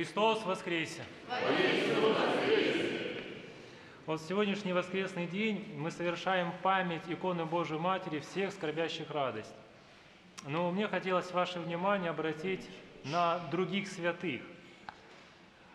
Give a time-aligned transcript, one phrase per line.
[0.00, 1.02] Христос воскресе!
[4.06, 9.52] Вот в сегодняшний воскресный день мы совершаем память иконы Божией Матери всех скорбящих радость.
[10.46, 12.66] Но мне хотелось ваше внимание обратить
[13.04, 14.40] на других святых,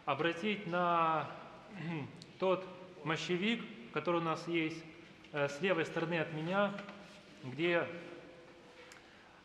[0.05, 1.29] обратить на
[2.39, 2.65] тот
[3.03, 3.63] мощевик,
[3.93, 4.83] который у нас есть
[5.33, 6.73] э, с левой стороны от меня,
[7.43, 7.87] где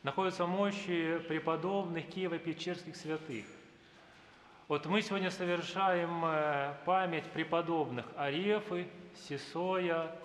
[0.03, 3.45] находятся мощи преподобных Киево-Печерских святых.
[4.71, 8.87] Вот мы сегодня совершаем э, память преподобных Арефы,
[9.29, 10.17] Сесоя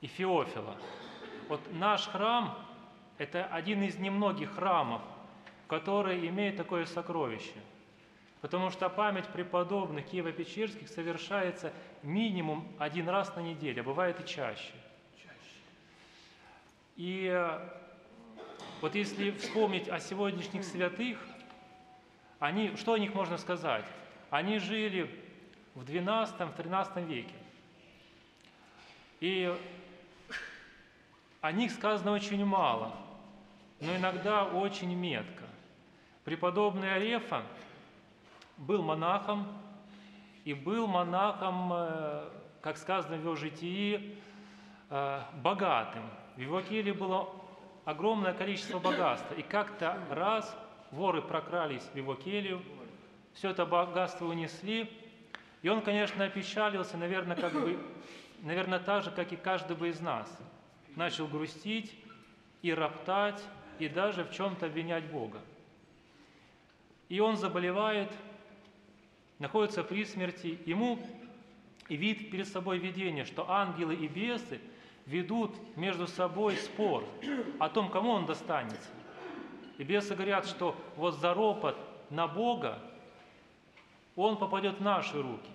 [0.00, 0.76] и Феофила.
[1.48, 2.56] Вот наш храм–
[3.18, 5.02] это один из немногих храмов,
[5.66, 7.56] который имеет такое сокровище.
[8.40, 11.72] Потому что память преподобных Киево-Печерских совершается
[12.04, 14.74] минимум один раз на неделю, а бывает и чаще.
[16.94, 17.58] И э,
[18.80, 21.18] вот если вспомнить о сегодняшних святых–
[22.44, 23.86] они, что о них можно сказать?
[24.28, 25.10] Они жили
[25.74, 27.34] в XII-XIII веке.
[29.20, 29.56] И
[31.40, 32.94] о них сказано очень мало,
[33.80, 35.44] но иногда очень метко.
[36.24, 37.42] Преподобный Арефа
[38.58, 39.46] был монахом,
[40.44, 42.28] и был монахом, э,
[42.60, 44.18] как сказано в его житии,
[44.90, 46.02] э, богатым.
[46.36, 47.30] В его келе было
[47.86, 49.34] огромное количество богатства.
[49.34, 50.54] И как-то раз
[50.94, 52.62] воры прокрались в его келью,
[53.34, 54.88] все это богатство унесли,
[55.62, 57.78] и он, конечно, опечалился, наверное, как бы,
[58.42, 60.30] наверное, так же, как и каждый бы из нас.
[60.94, 61.92] Начал грустить
[62.62, 63.42] и роптать,
[63.80, 65.40] и даже в чем-то обвинять Бога.
[67.08, 68.10] И он заболевает,
[69.40, 71.00] находится при смерти, ему
[71.88, 74.60] и вид перед собой видение, что ангелы и бесы
[75.06, 77.04] ведут между собой спор
[77.58, 78.88] о том, кому он достанется–
[79.78, 81.76] и бесы говорят, что вот за ропот
[82.10, 82.78] на Бога
[84.16, 85.50] он попадет в наши руки.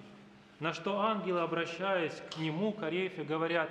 [0.59, 3.69] На что ангелы, обращаясь к нему, к Арефе, говорят,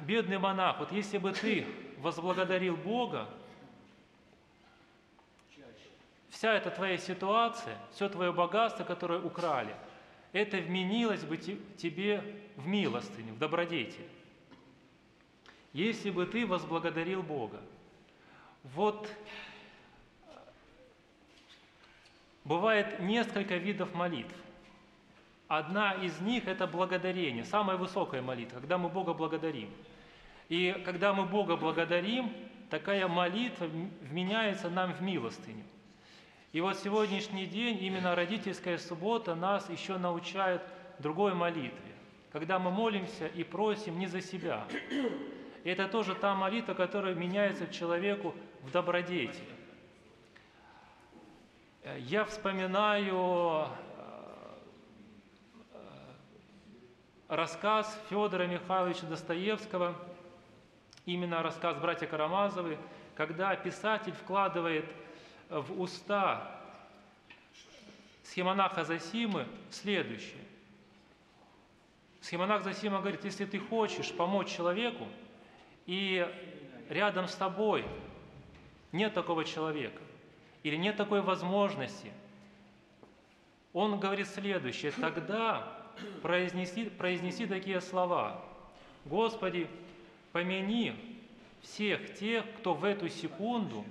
[0.00, 1.66] бедный монах, вот если бы ты
[1.98, 3.26] возблагодарил Бога,
[6.28, 9.74] вся эта твоя ситуация, все твое богатство, которое украли,
[10.32, 12.22] это вменилось бы тебе
[12.56, 14.06] в милостыню, в добродетель.
[15.72, 17.60] Если бы ты возблагодарил Бога.
[18.64, 19.08] Вот
[22.44, 24.34] бывает несколько видов молитв.
[25.48, 29.70] Одна из них– это благодарение, самая высокая молитва, когда мы Бога благодарим.
[30.48, 32.32] И когда мы Бога благодарим,
[32.68, 33.66] такая молитва
[34.02, 35.64] вменяется нам в милостыню.
[36.52, 40.62] И вот сегодняшний день, именно родительская суббота, нас еще научает
[40.98, 41.94] другой молитве,
[42.32, 44.66] когда мы молимся и просим не за себя.
[45.64, 49.44] И это тоже та молитва, которая меняется человеку в добродетели.
[51.98, 53.68] Я вспоминаю
[55.72, 55.78] э,
[57.28, 59.94] рассказ Федора Михайловича Достоевского,
[61.06, 62.78] именно рассказ братья Карамазовы,
[63.14, 64.84] когда писатель вкладывает
[65.48, 66.60] в уста
[68.22, 70.48] схемонаха Засимы следующее.
[72.28, 75.08] Схемонах Засима говорит, если ты хочешь помочь человеку,
[75.88, 76.30] и
[76.90, 77.82] рядом с тобой
[78.92, 80.02] нет такого человека,
[80.62, 82.12] или нет такой возможности,
[83.72, 85.66] он говорит следующее, тогда
[86.22, 88.44] произнеси, произнеси такие слова.
[89.06, 89.66] Господи,
[90.32, 90.94] помяни
[91.62, 93.82] всех тех, кто в эту секунду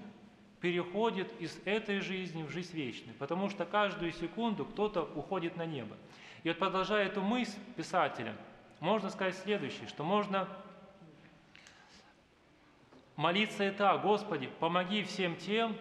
[0.61, 5.97] переходит из этой жизни в жизнь вечную, потому что каждую секунду кто-то уходит на небо.
[6.43, 8.35] И вот продолжая эту мысль писателя,
[8.81, 10.47] можно сказать следующее, что можно
[13.17, 15.75] молиться так, Господи, помоги всем тем,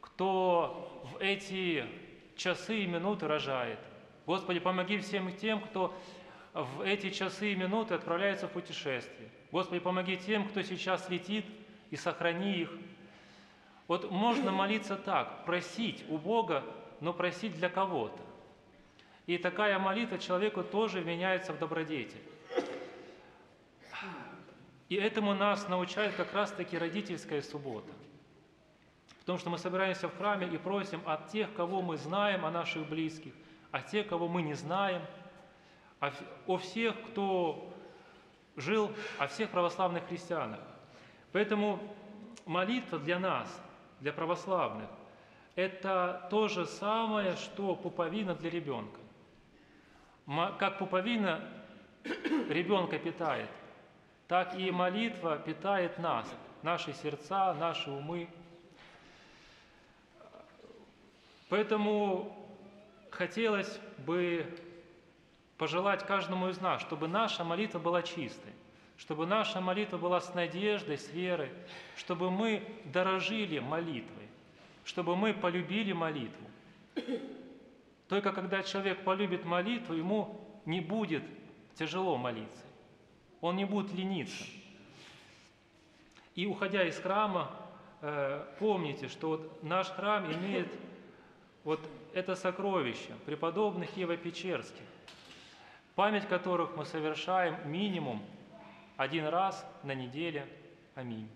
[0.00, 1.86] кто в эти
[2.36, 3.78] часы и минуты рожает.
[4.26, 5.94] Господи, помоги всем тем, кто
[6.52, 9.28] в эти часы и минуты отправляется в путешествие.
[9.52, 11.44] Господи, помоги тем, кто сейчас летит,
[11.90, 12.70] и сохрани их.
[13.88, 16.64] Вот можно молиться так, просить у Бога,
[17.00, 18.22] но просить для кого-то.
[19.26, 22.22] И такая молитва человеку тоже меняется в добродетель.
[24.90, 27.92] И этому нас научает как раз-таки родительская суббота.
[29.20, 32.50] В том, что мы собираемся в храме и просим от тех, кого мы знаем, о
[32.50, 33.32] наших близких,
[33.70, 35.00] о тех, кого мы не знаем,
[36.00, 37.72] о всех, кто
[38.56, 40.58] жил, о всех православных христианах.
[41.30, 41.78] Поэтому
[42.44, 43.62] молитва для нас,
[44.00, 44.90] для православных,
[45.54, 48.98] это то же самое, что пуповина для ребенка.
[50.58, 51.48] Как пуповина
[52.48, 53.48] ребенка питает,
[54.30, 56.24] так и молитва питает нас,
[56.62, 58.28] наши сердца, наши умы.
[61.48, 62.32] Поэтому
[63.10, 64.46] хотелось бы
[65.58, 68.52] пожелать каждому из нас, чтобы наша молитва была чистой,
[68.96, 71.50] чтобы наша молитва была с надеждой, с верой,
[71.96, 74.28] чтобы мы дорожили молитвой,
[74.84, 76.46] чтобы мы полюбили молитву.
[78.08, 81.24] Только когда человек полюбит молитву, ему не будет
[81.74, 82.69] тяжело молиться,
[83.40, 84.44] он не будет лениться.
[86.34, 87.50] И уходя из храма,
[88.02, 90.68] э, помните, что вот наш храм имеет
[91.64, 91.80] вот
[92.14, 94.86] это сокровище преподобных Ева-Печерских,
[95.94, 98.22] память которых мы совершаем минимум
[98.96, 100.46] один раз на неделе.
[100.94, 101.28] Аминь.